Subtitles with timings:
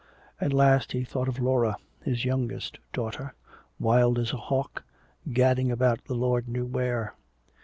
[0.39, 3.35] And last he thought of Laura, his youngest daughter,
[3.79, 4.83] wild as a hawk,
[5.31, 7.13] gadding about the Lord knew where.